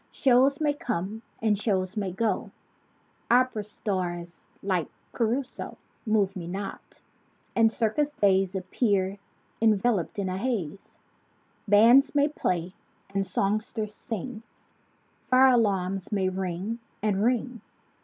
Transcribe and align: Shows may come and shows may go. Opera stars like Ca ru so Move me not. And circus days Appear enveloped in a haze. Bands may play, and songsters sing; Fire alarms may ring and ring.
Shows 0.09 0.59
may 0.59 0.73
come 0.73 1.21
and 1.43 1.59
shows 1.59 1.95
may 1.95 2.11
go. 2.11 2.49
Opera 3.29 3.63
stars 3.63 4.47
like 4.63 4.89
Ca 5.11 5.23
ru 5.23 5.43
so 5.43 5.77
Move 6.07 6.35
me 6.35 6.47
not. 6.47 6.99
And 7.55 7.71
circus 7.71 8.13
days 8.13 8.55
Appear 8.55 9.19
enveloped 9.61 10.17
in 10.17 10.27
a 10.27 10.39
haze. 10.39 10.97
Bands 11.67 12.15
may 12.15 12.27
play, 12.29 12.73
and 13.13 13.27
songsters 13.27 13.93
sing; 13.93 14.41
Fire 15.29 15.53
alarms 15.53 16.11
may 16.11 16.29
ring 16.29 16.79
and 17.03 17.23
ring. 17.23 17.61